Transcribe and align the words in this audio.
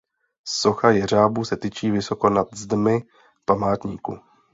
Socha 0.47 0.91
jeřábů 0.91 1.45
se 1.45 1.57
tyčí 1.57 1.91
vysoko 1.91 2.29
nad 2.29 2.47
zdmi 2.55 2.99
památníku. 3.45 4.19